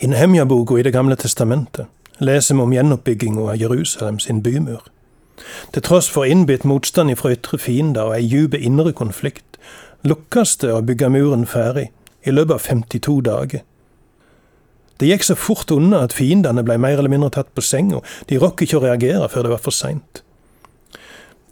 [0.00, 1.86] I Nehemja-boka i Det gamle testamentet
[2.24, 4.80] leser vi om gjenoppbygginga av Jerusalem sin bymur.
[5.74, 9.58] Til tross for innbitt motstand fra ytre fiender og ei djup indre konflikt,
[10.00, 11.90] lukkes det å bygge muren ferdig
[12.24, 13.60] i løpet av 52 dager.
[14.96, 18.38] Det gikk så fort unna at fiendene ble mer eller mindre tatt på senga, de
[18.40, 20.22] rakk ikke å reagere før det var for seint.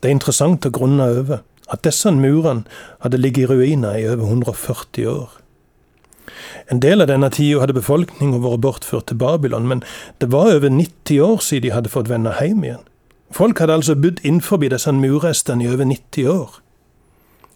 [0.00, 2.64] Det er interessant å grunne over at disse murene
[3.04, 5.36] hadde ligget i ruiner i over 140 år.
[6.70, 9.82] En del av denne tida hadde befolkninga vært bortført til Babylon, men
[10.20, 12.84] det var over 90 år siden de hadde fått vende hjem igjen.
[13.34, 16.60] Folk hadde altså bodd innenfor disse murrestene i over 90 år.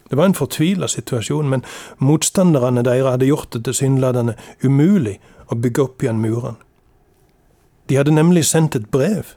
[0.09, 1.63] Det var en fortvila situasjon, men
[1.97, 5.15] motstanderne deres hadde gjort det tilsynelatende umulig
[5.49, 6.59] å bygge opp igjen murene.
[7.89, 9.33] De hadde nemlig sendt et brev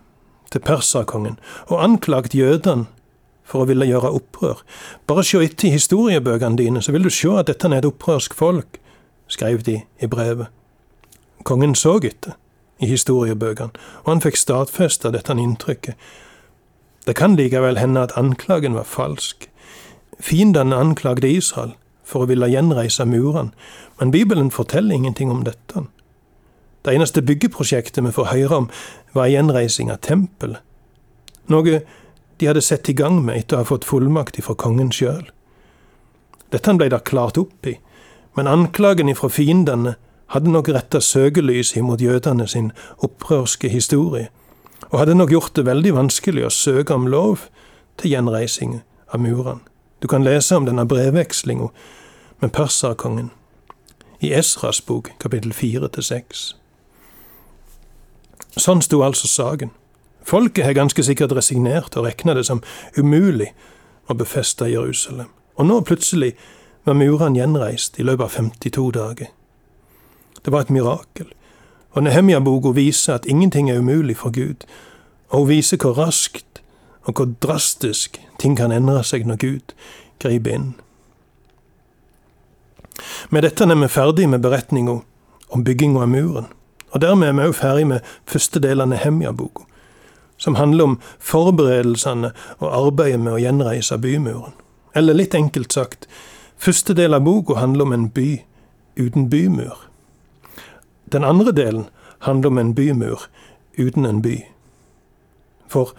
[0.53, 2.87] til perserkongen og anklagt jødene
[3.47, 4.61] for å ville gjøre opprør.
[5.07, 8.79] Bare se etter historiebøkene dine, så vil du se at dette er et opprørsk folk,
[9.29, 10.47] skrev de i brevet.
[11.45, 12.37] Kongen så etter
[12.81, 13.73] i historiebøkene,
[14.05, 15.97] og han fikk stadfesta dette inntrykket
[17.07, 19.51] det kan likevel hende at anklagen var falsk.
[20.21, 23.53] Fiendene anklagde Israel for å ville gjenreise murene,
[24.01, 25.85] men Bibelen forteller ingenting om dette.
[26.83, 28.69] Det eneste byggeprosjektet vi får høre om,
[29.15, 30.63] var gjenreising av tempelet.
[31.47, 31.81] Noe
[32.37, 35.31] de hadde sett i gang med etter å ha fått fullmakt fra kongen sjøl.
[36.51, 37.79] Dette ble det klart opp i,
[38.37, 39.97] men anklagen ifra fiendene
[40.35, 44.29] hadde nok retta søkelyset imot jødene sin opprørske historie
[44.91, 47.49] og hadde nok gjort det veldig vanskelig å søke om lov
[47.97, 49.63] til gjenreising av murene.
[50.03, 51.71] Du kan lese om denne brevvekslinga
[52.43, 53.31] med perserkongen
[54.21, 56.45] i Esras bok, kapittel fire til seks.
[58.57, 59.73] Sånn sto altså saken.
[60.27, 62.63] Folket har ganske sikkert resignert og regna det som
[62.97, 63.53] umulig
[64.09, 65.29] å befeste Jerusalem.
[65.57, 66.35] Og nå plutselig
[66.87, 69.31] var murene gjenreist i løpet av 52 dager.
[70.43, 71.33] Det var et mirakel.
[71.97, 74.67] Og Nehemja-boka viser at ingenting er umulig for Gud,
[75.29, 76.61] og hun viser hvor raskt
[77.07, 79.75] og hvor drastisk ting kan endre seg når Gud
[80.23, 80.69] griper inn.
[83.31, 85.01] Med dette er vi ferdig med beretninga
[85.49, 86.47] om bygginga av muren,
[86.93, 89.67] og dermed er vi òg ferdig med første del av Nehemja-boka,
[90.39, 94.55] som handler om forberedelsene og arbeidet med å gjenreise bymuren.
[94.95, 96.07] Eller litt enkelt sagt,
[96.59, 98.43] første del av boka handler om en by
[98.97, 99.77] uten bymur.
[101.13, 101.87] Den andre delen
[102.27, 103.29] handler om en bymur
[103.79, 104.41] uten en by.
[105.69, 105.93] For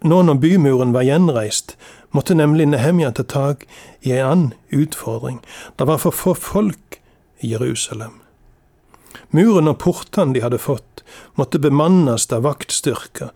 [0.00, 1.76] nå når bymuren var gjenreist,
[2.10, 3.66] måtte nemlig Nehemja ta tak
[4.00, 5.40] i en annen utfordring.
[5.76, 7.00] Det var for få folk
[7.40, 8.20] i Jerusalem.
[9.30, 11.04] Muren og portene de hadde fått,
[11.38, 13.30] måtte bemannes av vaktstyrker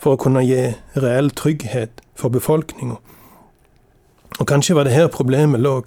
[0.00, 2.98] for å kunne gi reell trygghet for befolkninga.
[4.40, 5.80] Og kanskje var det her problemet lå.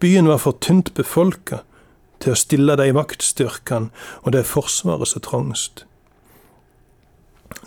[0.00, 1.62] Byen var for tynt befolka
[2.20, 3.92] til å stille de vaktstyrkene
[4.22, 5.84] og det forsvaret som trangst.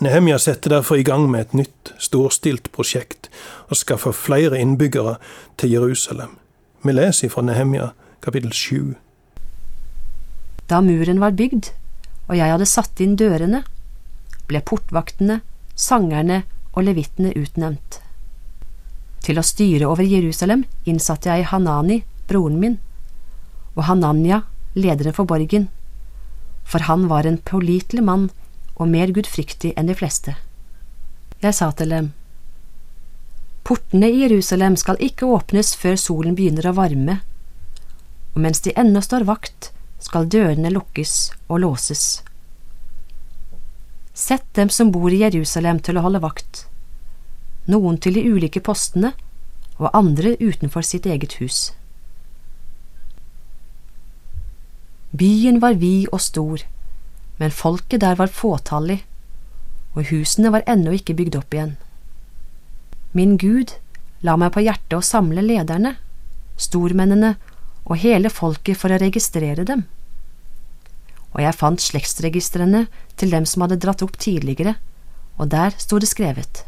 [0.00, 3.28] Nehemja setter derfor i gang med et nytt, storstilt prosjekt
[3.68, 5.16] og skaffer flere innbyggere
[5.60, 6.36] til Jerusalem.
[6.84, 7.90] Vi leser fra Nehemja
[8.24, 8.94] kapittel 7.
[10.70, 11.72] Da muren var bygd,
[12.28, 13.64] og jeg hadde satt inn dørene,
[14.48, 15.40] ble portvaktene,
[15.74, 18.00] sangerne og levittene utnevnt.
[19.20, 22.78] Til å styre over Jerusalem innsatte jeg Hanani, broren min,
[23.76, 24.44] og Hananya,
[24.74, 25.68] lederen for borgen,
[26.64, 28.30] for han var en pålitelig mann
[28.76, 30.36] og mer gudfryktig enn de fleste.
[31.40, 32.12] Jeg sa til dem,
[33.64, 37.20] Portene i Jerusalem skal ikke åpnes før solen begynner å varme,
[38.32, 39.70] og mens de ennå står vakt,
[40.00, 42.22] skal dørene lukkes og låses.
[44.16, 46.64] Sett dem som bor i Jerusalem til å holde vakt,
[47.70, 49.14] noen til de ulike postene
[49.80, 51.70] og andre utenfor sitt eget hus.
[55.10, 56.62] Byen var vid og stor,
[57.40, 59.00] men folket der var fåtallig,
[59.96, 61.72] og husene var ennå ikke bygd opp igjen.
[63.16, 63.74] Min Gud
[64.22, 65.96] la meg på hjertet å samle lederne,
[66.60, 67.34] stormennene
[67.88, 69.86] og hele folket for å registrere dem.
[71.34, 72.86] Og jeg fant slektsregistrene
[73.18, 74.76] til dem som hadde dratt opp tidligere,
[75.40, 76.64] og der sto det skrevet.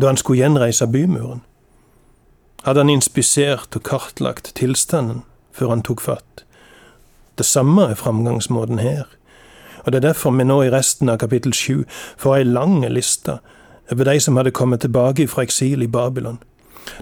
[0.00, 1.42] Da han skulle gjenreise bymuren,
[2.64, 5.22] hadde han inspisert og kartlagt tilstanden
[5.52, 6.44] før han tok fatt.
[7.38, 9.04] Det samme er framgangsmåten her.
[9.84, 11.84] Og Det er derfor vi nå i resten av kapittel sju
[12.16, 13.38] får ei lang liste
[13.92, 16.38] over de som hadde kommet tilbake fra eksil i Babylon.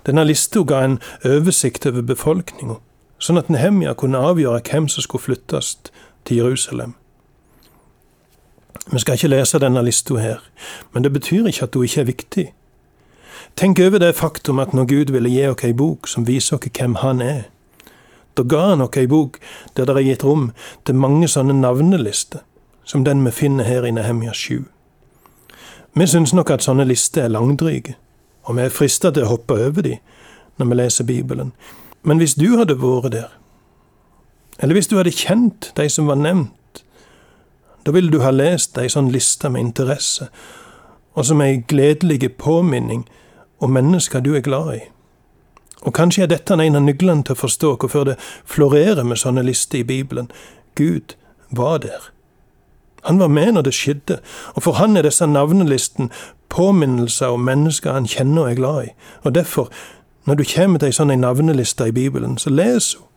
[0.06, 2.76] Denne lista ga en oversikt over befolkninga,
[3.18, 5.76] sånn at Nehemja kunne avgjøre hvem som skulle flyttes
[6.24, 6.94] til Jerusalem.
[8.92, 10.42] Vi skal ikke lese denne lista her,
[10.92, 12.46] men det betyr ikke at hun ikke er viktig.
[13.56, 16.70] Tenk over det faktum at når Gud ville gi oss ei bok som viser oss
[16.78, 17.42] hvem Han er,
[18.36, 19.38] Da ga han oss ei bok
[19.76, 20.52] der det er gitt rom
[20.84, 22.40] til mange sånne navnelister,
[22.84, 24.64] som den vi finner her i Nehemia 7.
[25.94, 27.94] Vi syns nok at sånne lister er langdryge,
[28.44, 29.98] og vi er frista til å hoppe over de
[30.58, 31.52] når vi leser Bibelen.
[32.02, 33.30] Men hvis du hadde vært der,
[34.58, 36.82] eller hvis du hadde kjent de som var nevnt,
[37.86, 40.28] da ville du ha lest ei sånn liste med interesse,
[41.14, 43.04] og som ei gledelig påminning
[43.60, 44.80] om mennesker du er glad i.
[45.84, 48.16] Og kanskje er dette en av nøklene til å forstå hvorfor det
[48.48, 50.30] florerer med sånne lister i Bibelen.
[50.74, 51.16] Gud
[51.50, 52.10] var der.
[53.04, 54.20] Han var med når det skjedde,
[54.54, 56.10] og for han er disse navnelisten
[56.48, 58.94] påminnelser om mennesker han kjenner og er glad i.
[59.22, 59.68] Og derfor,
[60.24, 63.10] når du kommer til ei sånn navneliste i Bibelen, så les henne.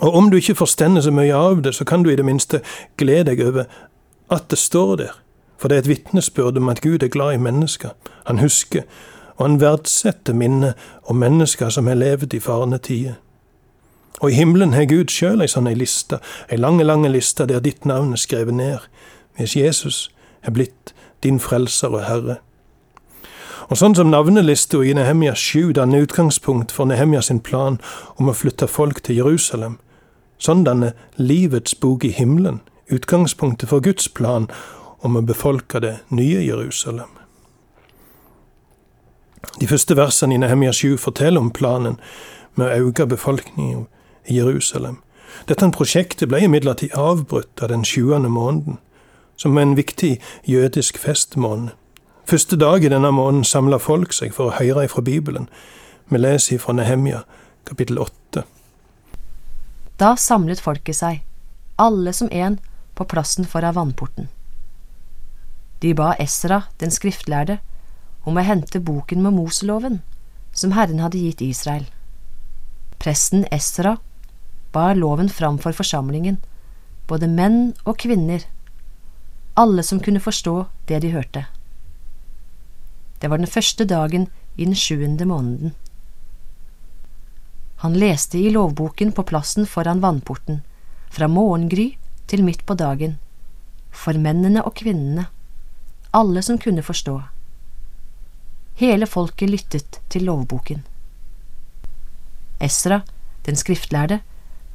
[0.00, 2.60] Og om du ikke forstender så mye av det, så kan du i det minste
[3.00, 3.64] glede deg over
[4.30, 5.16] at det står der.
[5.58, 7.90] For det er et vitnesbyrd om at Gud er glad i mennesker.
[8.26, 8.82] Han husker,
[9.36, 10.74] og han verdsetter minnet
[11.04, 13.18] om mennesker som har levd i farne tider.
[14.20, 16.18] Og i himmelen har Gud sjøl ei sånn ei liste,
[16.50, 18.78] ei lange, lange liste der ditt navn er skrevet ned,
[19.38, 20.08] hvis Jesus
[20.42, 22.38] er blitt din frelser og herre.
[23.68, 27.78] Og sånn som navnelista i Nehemia 7 danner utgangspunkt for Nehemia sin plan
[28.16, 29.78] om å flytte folk til Jerusalem,
[30.38, 34.48] sånn danner livets bok i himmelen utgangspunktet for Guds plan
[35.00, 37.10] om å befolke det nye Jerusalem.
[39.60, 41.98] De første versene i Nehemia 7 forteller om planen
[42.58, 43.86] med å øke befolkningen
[44.26, 44.98] i Jerusalem.
[45.46, 48.78] Dette prosjektet ble imidlertid avbrutt av den sjuende måneden,
[49.36, 50.16] som er en viktig
[50.46, 51.70] jødisk festmåned.
[52.26, 55.48] Første dag i denne måneden samla folk seg for å høre ifra Bibelen.
[56.10, 57.22] Vi leser ifra Nehemia,
[57.64, 58.42] kapittel 8.
[59.98, 61.22] Da samlet folket seg,
[61.78, 62.58] alle som en,
[62.94, 64.28] på plassen foran vannporten.
[65.80, 67.58] De ba Esra, den skriftlærde,
[68.26, 70.00] om å hente boken med Moseloven,
[70.52, 71.86] som Herren hadde gitt Israel.
[72.98, 73.96] Presten Esra
[74.74, 76.40] bar loven fram for forsamlingen,
[77.08, 78.42] både menn og kvinner,
[79.58, 80.56] alle som kunne forstå
[80.90, 81.46] det de hørte.
[83.18, 85.72] Det var den første dagen i den sjuende måneden.
[87.82, 90.62] Han leste i lovboken på plassen foran vannporten,
[91.10, 91.92] fra morgengry
[92.26, 93.16] til midt på dagen,
[93.90, 95.28] for mennene og kvinnene
[96.10, 97.22] alle som kunne forstå.
[98.74, 100.84] Hele folket lyttet til lovboken.
[102.60, 103.00] Esra,
[103.46, 104.20] den skriftlærde,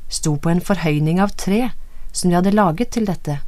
[0.09, 1.71] sto på en forhøyning av tre
[2.11, 3.39] som de hadde laget til dette.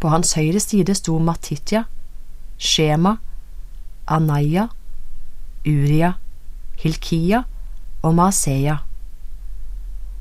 [0.00, 1.84] På hans høyre side sto Matitya,
[2.58, 3.16] Shema,
[4.06, 4.68] Anaya,
[5.66, 6.12] Uria,
[6.78, 7.42] Hilkia
[8.02, 8.76] og Maaseya,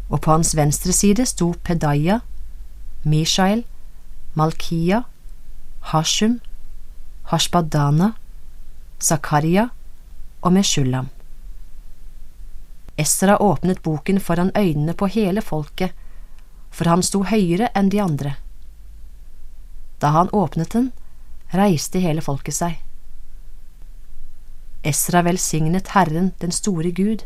[0.09, 2.19] og på hans venstre side sto Pedaya,
[3.03, 3.65] Mishael,
[4.33, 5.03] Malkia
[5.83, 6.39] Hashum,
[7.23, 8.13] Hashbadana,
[9.01, 9.69] Zakaria
[10.41, 11.09] og Meshulam.
[12.97, 15.91] Esra åpnet boken foran øynene på hele folket,
[16.71, 18.35] for han sto høyere enn de andre.
[19.99, 20.91] Da han åpnet den,
[21.53, 22.79] reiste hele folket seg.
[24.83, 27.23] Esra velsignet Herren, den store Gud,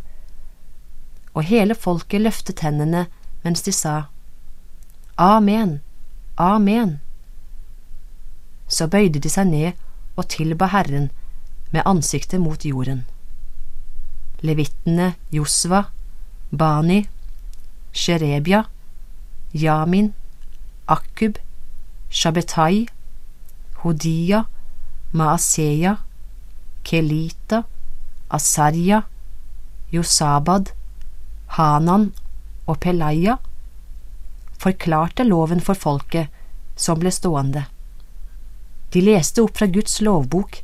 [1.34, 3.08] og hele folket løftet hendene
[3.44, 4.08] mens de sa
[5.18, 5.80] Amen,
[6.38, 6.98] Amen
[8.68, 9.72] så bøyde de seg ned
[10.18, 11.10] og tilba Herren
[11.72, 13.06] med ansiktet mot jorden.
[14.42, 15.88] Levittene Josva,
[16.52, 17.08] Bani,
[17.92, 18.66] Sherebia,
[19.54, 20.14] Yamin,
[20.88, 21.40] Akub,
[22.10, 22.88] Shabetai,
[23.84, 24.44] Hodia,
[25.14, 25.98] Maaseya,
[26.84, 27.64] Kelita,
[28.30, 29.02] Asarya,
[29.92, 30.72] Josabad,
[31.58, 32.12] Hanan
[32.68, 33.38] og Pelaya
[34.60, 36.28] forklarte loven for folket
[36.76, 37.66] som ble stående.
[38.94, 40.62] De leste opp fra Guds lovbok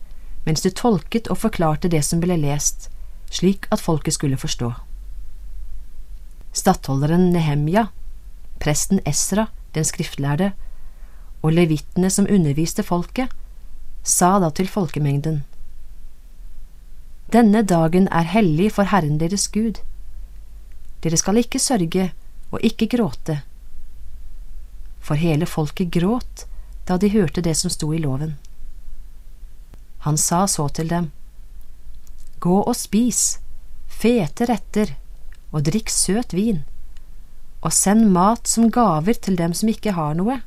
[0.48, 2.90] mens de tolket og forklarte det som ble lest,
[3.32, 4.74] slik at folket skulle forstå.
[6.54, 7.88] Stattholderen Nehemja,
[8.62, 10.52] presten Esra, den skriftlærde,
[11.44, 13.32] og levitene som underviste folket,
[14.04, 15.42] sa da til folkemengden.
[17.34, 19.80] Denne dagen er hellig for Herren deres Gud.
[21.04, 22.12] Dere skal ikke sørge
[22.52, 23.40] og ikke gråte.
[25.04, 26.46] For hele folket gråt
[26.86, 28.36] da de hørte det som sto i loven.
[30.04, 31.12] Han sa så til dem,
[32.44, 33.40] Gå og spis,
[33.88, 34.98] fete retter,
[35.54, 36.64] og drikk søt vin,
[37.64, 40.42] og send mat som gaver til dem som ikke har noe,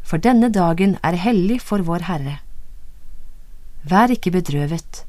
[0.00, 2.38] for denne dagen er hellig for vår Herre.
[3.84, 5.04] Vær ikke bedrøvet,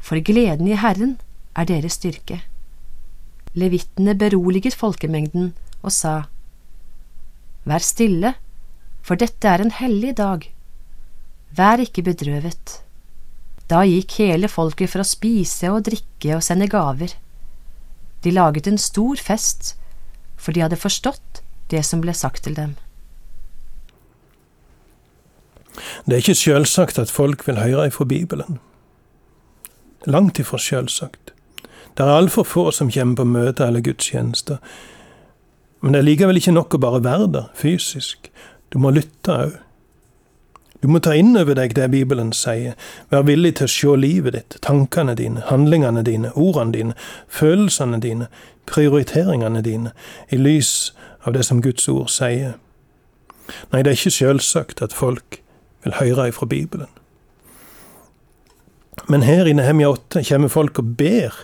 [0.00, 1.18] for gleden i Herren
[1.52, 2.40] er deres styrke.
[3.58, 6.16] Levittene beroliget folkemengden og sa,
[7.68, 8.34] Vær stille,
[9.08, 10.42] for dette er en hellig dag.
[11.56, 12.82] Vær ikke bedrøvet.
[13.68, 17.14] Da gikk hele folket for å spise og drikke og sende gaver.
[18.24, 19.74] De laget en stor fest,
[20.36, 21.40] for de hadde forstått
[21.72, 22.76] det som ble sagt til dem.
[26.04, 28.58] Det er ikke sjølsagt at folk vil høre ifra Bibelen.
[30.06, 31.32] Langt ifra sjølsagt.
[31.96, 34.60] Det er altfor få som kommer på møter eller gudstjenester.
[35.80, 38.28] Men det er likevel ikke nok å bare være der fysisk.
[38.72, 39.56] Du må lytte òg.
[40.82, 42.76] Du må ta inn over deg det Bibelen sier,
[43.10, 46.94] være villig til å se livet ditt, tankene dine, handlingene dine, ordene dine,
[47.26, 48.28] følelsene dine,
[48.70, 49.90] prioriteringene dine,
[50.30, 50.92] i lys
[51.26, 52.54] av det som Guds ord sier.
[53.72, 55.40] Nei, det er ikke sjølsagt at folk
[55.82, 56.90] vil høre ifra Bibelen.
[59.08, 61.34] Men her i Nehemia 8 kommer folk og ber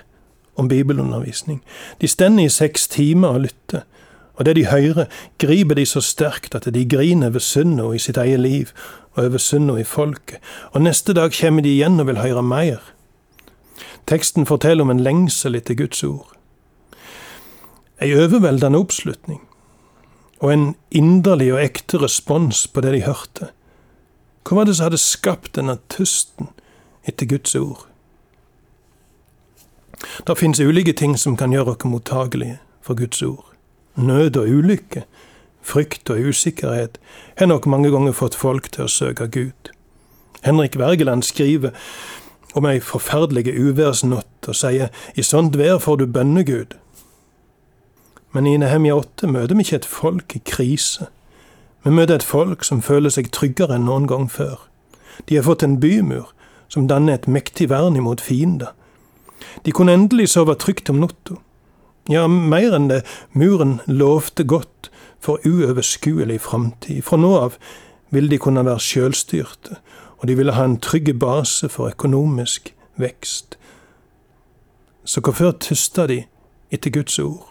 [0.60, 1.62] om bibelundervisning.
[2.00, 3.82] De stender i seks timer og lytter.
[4.34, 5.06] Og det de hører,
[5.38, 8.72] griper de så sterkt at de griner over synda i sitt eget liv
[9.14, 10.38] og over synda i folket.
[10.72, 12.82] Og neste dag kommer de igjen og vil høre mer.
[14.06, 16.34] Teksten forteller om en lengsel etter Guds ord.
[18.02, 19.40] Ei overveldende oppslutning,
[20.42, 23.48] og en inderlig og ekte respons på det de hørte.
[24.44, 26.50] Hva var det som hadde skapt denne tusten
[27.06, 27.86] etter Guds ord?
[30.26, 33.53] Det finnes ulike ting som kan gjøre oss mottagelige for Guds ord.
[33.94, 35.04] Nød og ulykke,
[35.62, 36.98] frykt og usikkerhet
[37.38, 39.70] har nok mange ganger fått folk til å søke Gud.
[40.44, 41.70] Henrik Wergeland skriver
[42.54, 46.74] om ei forferdelig uværsnatt og sier i sånt vær får du bønnegud.
[48.34, 51.06] Men i Nehemia 8 møter vi ikke et folk i krise.
[51.84, 54.58] Vi møter et folk som føler seg tryggere enn noen gang før.
[55.28, 56.32] De har fått en bymur
[56.68, 58.72] som danner et mektig vern imot fiender.
[59.62, 61.38] De kunne endelig sove trygt om natta.
[62.08, 63.00] Ja, mer enn det,
[63.32, 64.90] muren lovte godt
[65.24, 67.00] for uoverskuelig framtid.
[67.02, 67.56] Fra nå av
[68.12, 69.78] ville de kunne være sjølstyrte,
[70.20, 73.56] og de ville ha en trygg base for økonomisk vekst.
[75.04, 76.24] Så hvorfor tysta de
[76.70, 77.48] etter Guds ord?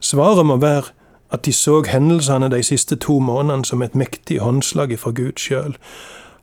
[0.00, 0.92] Svaret må være
[1.30, 5.76] at de så hendelsene de siste to månedene som et mektig håndslag fra Gud sjøl.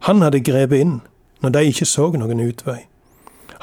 [0.10, 1.00] Han hadde grepet inn
[1.42, 2.86] når de ikke så noen utvei.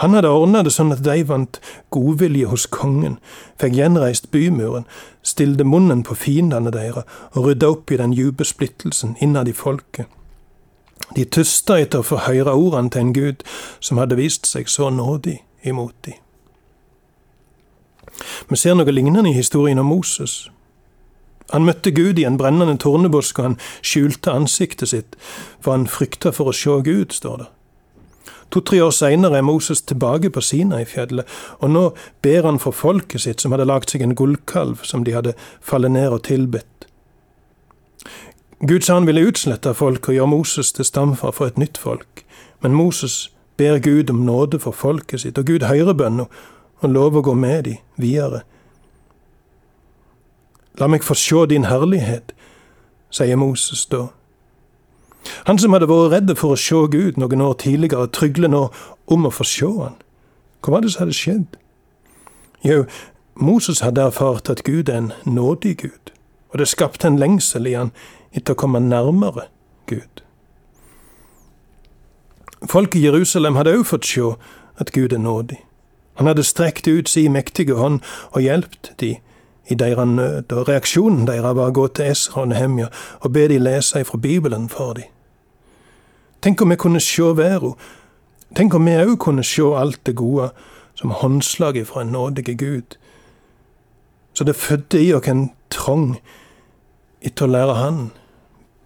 [0.02, 1.60] Han hadde ordna det sånn at de vant
[1.94, 3.20] godvilje hos kongen,
[3.62, 4.82] fikk gjenreist bymuren,
[5.22, 7.06] stilte munnen på fiendene deres
[7.36, 10.10] og rydda opp i den dype splittelsen innad i folket.
[11.14, 13.46] De tysta etter å få høre ordene til en gud
[13.78, 16.18] som hadde vist seg så nådig imot dem.
[18.50, 20.48] Vi ser noe lignende i historien om Moses.
[21.52, 25.18] Han møtte Gud i en brennende tornebusk, og han skjulte ansiktet sitt,
[25.60, 27.52] for han frykta for å se Gud, står det.
[28.52, 31.28] To-tre år seinere er Moses tilbake på Sinai-fjellet,
[31.64, 31.84] og nå
[32.22, 35.32] ber han for folket sitt, som hadde lagd seg en gullkalv som de hadde
[35.64, 36.68] fallet ned og tilbedt.
[38.62, 42.24] Gud sa han ville utslette folk og gjøre Moses til stamfar for et nytt folk,
[42.62, 46.28] men Moses ber Gud om nåde for folket sitt, og Gud hører bønna
[46.82, 48.44] og lover å gå med de videre.
[50.78, 52.32] La meg få sjå din herlighet,
[53.12, 54.10] sier Moses da.
[55.46, 58.62] Han som hadde vært redd for å se Gud noen år tidligere, trygler nå
[59.06, 59.98] om å få se han.
[60.62, 61.58] Hva var det som hadde skjedd?
[62.62, 62.84] Jo,
[63.34, 66.12] Moses hadde erfart at Gud er en nådig Gud,
[66.52, 67.90] og det skapte en lengsel i han
[68.32, 69.48] etter å komme nærmere
[69.90, 70.22] Gud.
[72.70, 74.34] Folk i Jerusalem hadde òg fått se
[74.78, 75.58] at Gud er nådig.
[76.20, 79.16] Han hadde strekt ut si mektige hånd og hjulpet de
[79.70, 82.88] i deres nød, og reaksjonen deres var å gå til Esra og Nehemja
[83.20, 85.11] og be de lese fra Bibelen for dem.
[86.42, 87.76] Tenk om vi kunne se verda.
[88.56, 90.50] Tenk om vi òg kunne se alt det gode
[90.98, 92.98] som håndslaget fra en nådige Gud.
[94.34, 96.16] Så det fødte i oss en trong
[97.22, 98.00] etter å lære Han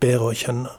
[0.01, 0.71] bedre å kjenne.